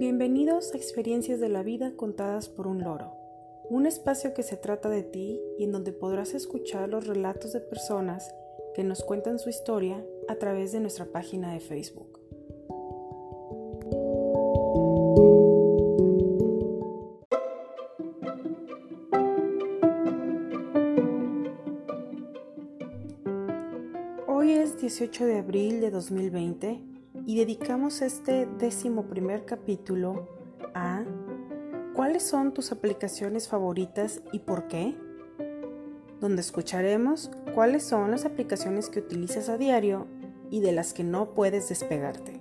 [0.00, 3.12] Bienvenidos a Experiencias de la Vida contadas por un loro,
[3.68, 7.60] un espacio que se trata de ti y en donde podrás escuchar los relatos de
[7.60, 8.34] personas
[8.74, 12.18] que nos cuentan su historia a través de nuestra página de Facebook.
[24.26, 26.89] Hoy es 18 de abril de 2020
[27.30, 30.28] y dedicamos este décimo primer capítulo
[30.74, 31.04] a
[31.94, 34.96] ¿Cuáles son tus aplicaciones favoritas y por qué?
[36.20, 40.08] Donde escucharemos cuáles son las aplicaciones que utilizas a diario
[40.50, 42.40] y de las que no puedes despegarte.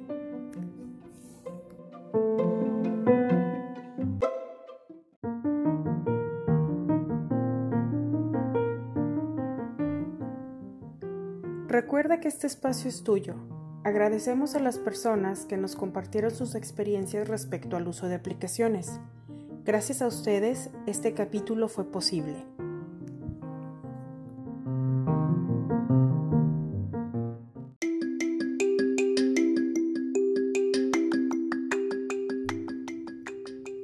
[11.67, 13.35] Recuerda que este espacio es tuyo
[13.83, 18.99] Agradecemos a las personas que nos compartieron sus experiencias respecto al uso de aplicaciones.
[19.63, 22.45] Gracias a ustedes, este capítulo fue posible.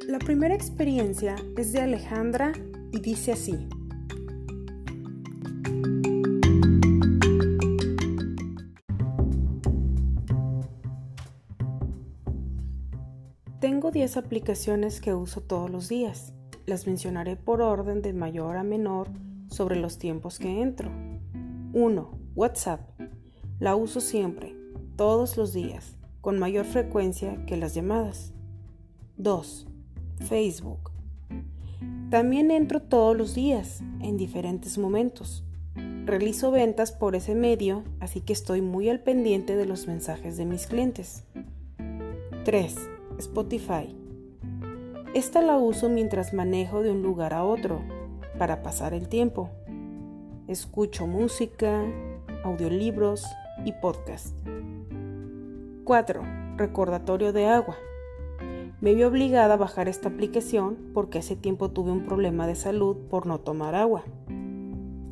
[0.08, 2.52] La primera experiencia es de Alejandra
[2.92, 3.70] y dice así.
[13.60, 16.34] Tengo 10 aplicaciones que uso todos los días.
[16.66, 19.10] Las mencionaré por orden de mayor a menor
[19.48, 20.92] sobre los tiempos que entro.
[21.74, 22.12] 1.
[22.36, 22.82] WhatsApp.
[23.60, 24.56] La uso siempre,
[24.98, 28.34] todos los días, con mayor frecuencia que las llamadas.
[29.18, 29.68] 2.
[30.28, 30.92] Facebook.
[32.10, 35.46] También entro todos los días, en diferentes momentos.
[36.06, 40.46] Realizo ventas por ese medio, así que estoy muy al pendiente de los mensajes de
[40.46, 41.24] mis clientes.
[42.44, 42.95] 3.
[43.18, 43.96] Spotify.
[45.14, 47.82] Esta la uso mientras manejo de un lugar a otro,
[48.38, 49.50] para pasar el tiempo.
[50.48, 51.84] Escucho música,
[52.44, 53.26] audiolibros
[53.64, 54.36] y podcast.
[55.86, 56.22] 4.
[56.58, 57.78] Recordatorio de agua.
[58.82, 62.98] Me vi obligada a bajar esta aplicación porque hace tiempo tuve un problema de salud
[63.10, 64.04] por no tomar agua.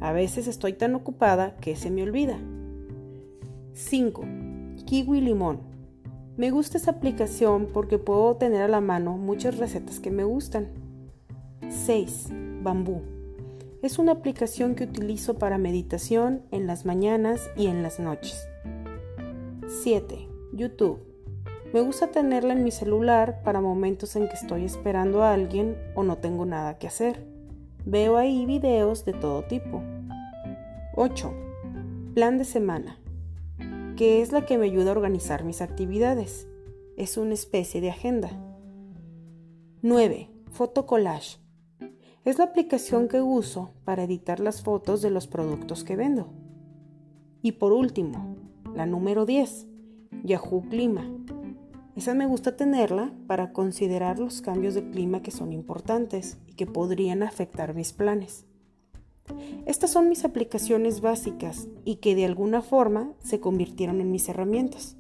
[0.02, 2.38] A veces estoy tan ocupada que se me olvida.
[3.72, 4.22] 5.
[4.86, 5.73] Kiwi limón.
[6.36, 10.70] Me gusta esta aplicación porque puedo tener a la mano muchas recetas que me gustan.
[11.70, 12.30] 6.
[12.64, 13.04] Bambú.
[13.84, 18.48] Es una aplicación que utilizo para meditación en las mañanas y en las noches.
[19.68, 20.28] 7.
[20.54, 21.04] YouTube.
[21.72, 26.02] Me gusta tenerla en mi celular para momentos en que estoy esperando a alguien o
[26.02, 27.28] no tengo nada que hacer.
[27.86, 29.84] Veo ahí videos de todo tipo.
[30.96, 31.32] 8.
[32.16, 33.03] Plan de semana
[33.96, 36.48] que es la que me ayuda a organizar mis actividades.
[36.98, 38.32] Es una especie de agenda.
[39.82, 40.30] 9.
[40.86, 41.38] Collage.
[42.26, 46.34] Es la aplicación que uso para editar las fotos de los productos que vendo.
[47.42, 48.38] Y por último,
[48.74, 49.68] la número 10,
[50.24, 51.06] Yahoo Clima.
[51.96, 56.66] Esa me gusta tenerla para considerar los cambios de clima que son importantes y que
[56.66, 58.48] podrían afectar mis planes.
[59.66, 64.98] Estas son mis aplicaciones básicas y que de alguna forma se convirtieron en mis herramientas.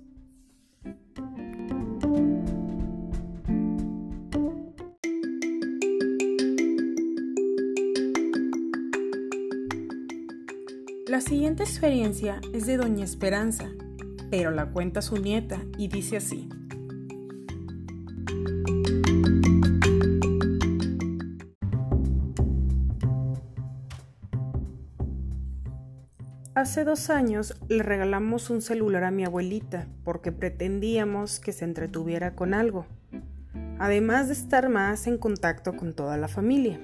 [11.08, 13.70] La siguiente experiencia es de Doña Esperanza,
[14.32, 16.50] pero la cuenta su nieta y dice así.
[26.64, 32.36] Hace dos años le regalamos un celular a mi abuelita porque pretendíamos que se entretuviera
[32.36, 32.86] con algo,
[33.80, 36.80] además de estar más en contacto con toda la familia.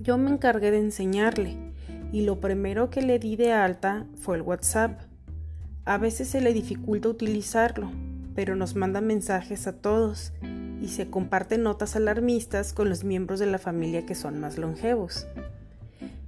[0.00, 1.74] Yo me encargué de enseñarle
[2.12, 5.02] y lo primero que le di de alta fue el WhatsApp.
[5.84, 7.92] A veces se le dificulta utilizarlo,
[8.34, 10.32] pero nos manda mensajes a todos
[10.80, 15.26] y se comparten notas alarmistas con los miembros de la familia que son más longevos.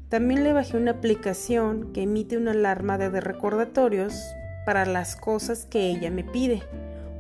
[0.09, 4.15] También le bajé una aplicación que emite una alarma de recordatorios
[4.65, 6.63] para las cosas que ella me pide,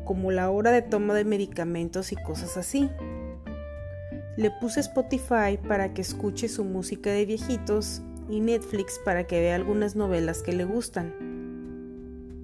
[0.04, 2.88] como la hora de toma de medicamentos y cosas así.
[4.38, 8.00] Le puse Spotify para que escuche su música de viejitos
[8.30, 11.12] y Netflix para que vea algunas novelas que le gustan.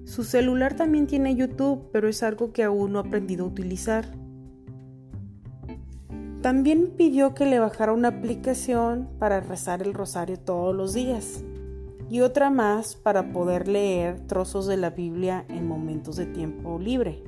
[0.05, 4.05] Su celular también tiene YouTube, pero es algo que aún no ha aprendido a utilizar.
[6.45, 11.43] También pidió que le bajara una aplicación para rezar el rosario todos los días
[12.07, 17.23] y otra más para poder leer trozos de la Biblia en momentos de tiempo libre.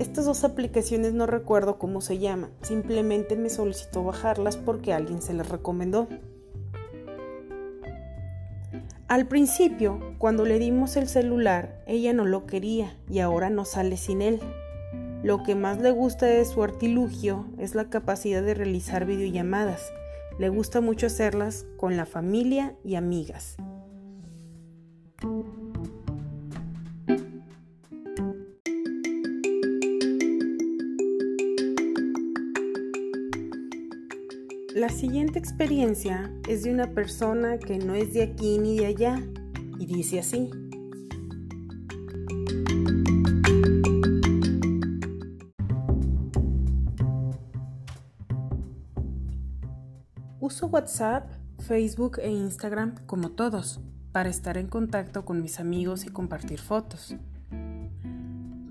[0.00, 5.34] Estas dos aplicaciones no recuerdo cómo se llaman, simplemente me solicitó bajarlas porque alguien se
[5.34, 6.08] las recomendó.
[9.06, 13.96] Al principio, cuando le dimos el celular, ella no lo quería y ahora no sale
[13.96, 14.40] sin él.
[15.26, 19.92] Lo que más le gusta de su artilugio es la capacidad de realizar videollamadas.
[20.38, 23.56] Le gusta mucho hacerlas con la familia y amigas.
[34.76, 39.20] La siguiente experiencia es de una persona que no es de aquí ni de allá
[39.80, 40.52] y dice así.
[50.56, 53.78] Uso WhatsApp, Facebook e Instagram como todos
[54.10, 57.14] para estar en contacto con mis amigos y compartir fotos.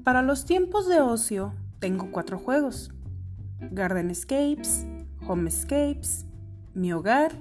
[0.04, 2.92] Para los tiempos de ocio tengo cuatro juegos.
[3.70, 4.88] Garden Escapes,
[5.28, 6.26] Homescapes,
[6.74, 7.34] Mi Hogar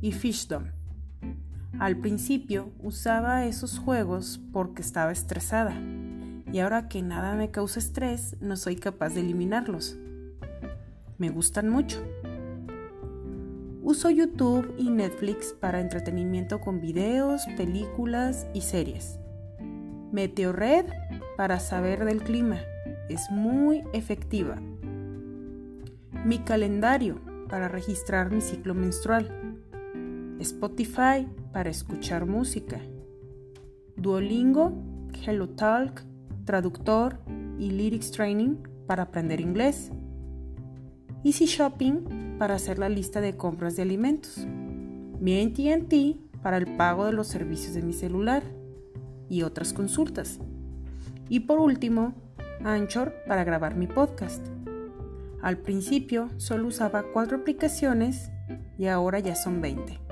[0.00, 0.72] y Fishdom.
[1.78, 5.80] Al principio usaba esos juegos porque estaba estresada
[6.52, 9.96] y ahora que nada me causa estrés no soy capaz de eliminarlos.
[11.16, 12.04] Me gustan mucho.
[13.88, 19.18] Uso YouTube y Netflix para entretenimiento con videos, películas y series.
[20.12, 20.84] Meteored
[21.38, 22.58] para saber del clima.
[23.08, 24.56] Es muy efectiva
[26.22, 27.18] mi calendario
[27.48, 29.56] para registrar mi ciclo menstrual,
[30.38, 32.82] Spotify para escuchar música,
[33.96, 34.74] Duolingo,
[35.14, 36.02] HelloTalk,
[36.44, 37.20] Traductor
[37.58, 38.56] y Lyrics Training
[38.86, 39.90] para aprender inglés,
[41.24, 44.46] Easy Shopping para hacer la lista de compras de alimentos,
[45.20, 48.44] mi ATT para el pago de los servicios de mi celular
[49.28, 50.38] y otras consultas.
[51.28, 52.14] Y por último,
[52.64, 54.46] Anchor para grabar mi podcast.
[55.42, 58.30] Al principio solo usaba cuatro aplicaciones
[58.78, 60.07] y ahora ya son 20.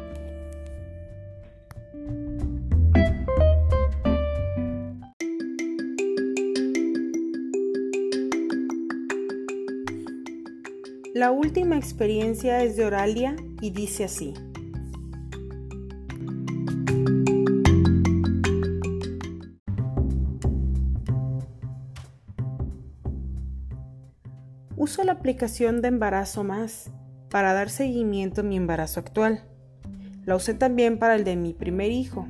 [11.17, 14.35] La última experiencia es de Oralia y dice así.
[24.77, 26.91] Uso la aplicación de embarazo más
[27.31, 29.41] para dar seguimiento a mi embarazo actual.
[30.27, 32.29] La usé también para el de mi primer hijo.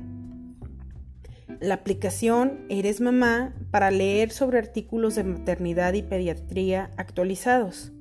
[1.59, 7.91] La aplicación Eres Mamá para leer sobre artículos de maternidad y pediatría actualizados.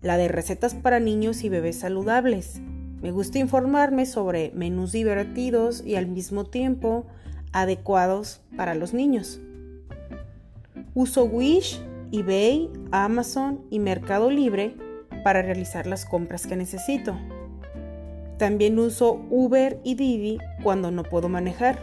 [0.00, 2.60] La de recetas para niños y bebés saludables.
[3.02, 7.06] Me gusta informarme sobre menús divertidos y al mismo tiempo
[7.52, 9.40] adecuados para los niños.
[10.94, 11.80] Uso Wish
[12.12, 14.74] eBay, Amazon y Mercado Libre
[15.24, 17.18] para realizar las compras que necesito.
[18.38, 21.78] También uso Uber y Didi cuando no puedo manejar.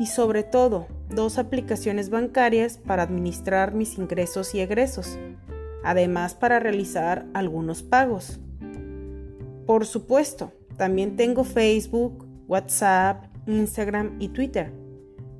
[0.00, 5.18] Y sobre todo, dos aplicaciones bancarias para administrar mis ingresos y egresos,
[5.84, 8.40] además para realizar algunos pagos.
[9.66, 14.82] Por supuesto, también tengo Facebook, WhatsApp, Instagram y Twitter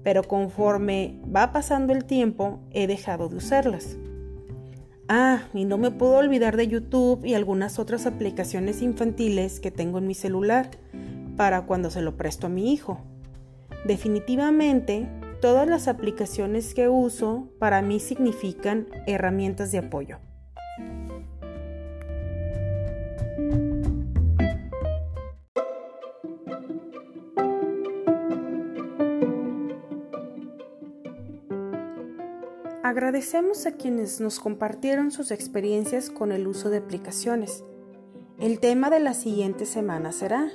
[0.02, 3.96] pero conforme va pasando el tiempo he dejado de usarlas.
[5.08, 9.98] Ah, y no me puedo olvidar de YouTube y algunas otras aplicaciones infantiles que tengo
[9.98, 10.70] en mi celular
[11.36, 13.00] para cuando se lo presto a mi hijo.
[13.84, 15.08] Definitivamente,
[15.40, 20.18] todas las aplicaciones que uso para mí significan herramientas de apoyo.
[32.92, 37.64] Agradecemos a quienes nos compartieron sus experiencias con el uso de aplicaciones.
[38.38, 40.52] El tema de la siguiente semana será,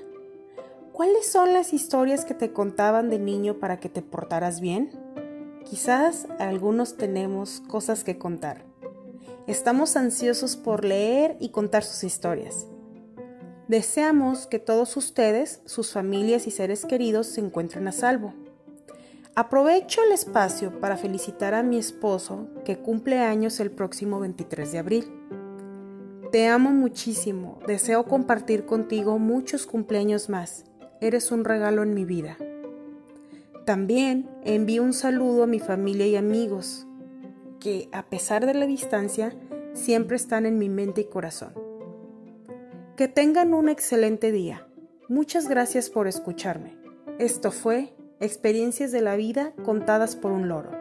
[0.91, 4.91] ¿cuáles son las historias que te contaban de niño para que te portaras bien?
[5.65, 8.63] Quizás algunos tenemos cosas que contar.
[9.47, 12.67] Estamos ansiosos por leer y contar sus historias.
[13.67, 18.35] Deseamos que todos ustedes, sus familias y seres queridos se encuentren a salvo.
[19.37, 24.79] Aprovecho el espacio para felicitar a mi esposo que cumple años el próximo 23 de
[24.79, 25.05] abril.
[26.31, 30.63] Te amo muchísimo, deseo compartir contigo muchos cumpleaños más.
[31.01, 32.35] Eres un regalo en mi vida.
[33.63, 36.87] También envío un saludo a mi familia y amigos,
[37.59, 39.35] que a pesar de la distancia,
[39.73, 41.53] siempre están en mi mente y corazón.
[42.95, 44.67] Que tengan un excelente día.
[45.09, 46.75] Muchas gracias por escucharme.
[47.19, 50.76] Esto fue Experiencias de la vida contadas por un loro.